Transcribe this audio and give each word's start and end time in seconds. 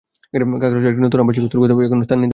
খাগড়াছড়ির 0.61 0.91
একটি 0.91 1.01
নতুন 1.05 1.19
আবাসিক 1.23 1.41
বিদ্যালয় 1.43 1.61
কোথায় 1.61 1.75
হবে, 1.75 1.83
এখনো 1.87 1.97
স্থান 2.01 2.01
নির্ধারিত 2.01 2.11
হয়নি। 2.17 2.29